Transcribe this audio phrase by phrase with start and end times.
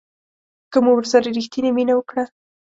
[0.71, 2.23] که مو ورسره ریښتینې مینه وکړه